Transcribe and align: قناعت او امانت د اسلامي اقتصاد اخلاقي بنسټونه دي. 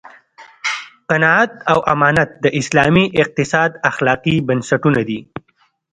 قناعت 1.09 1.53
او 1.71 1.79
امانت 1.93 2.29
د 2.43 2.45
اسلامي 2.59 3.05
اقتصاد 3.21 3.71
اخلاقي 3.89 4.35
بنسټونه 4.47 5.01
دي. 5.09 5.19